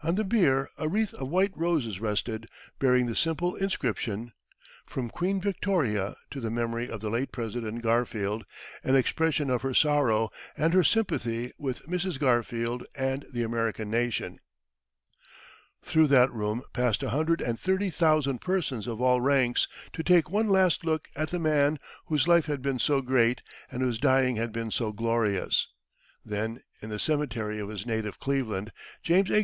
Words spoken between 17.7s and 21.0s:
thousand persons of all ranks, to take one last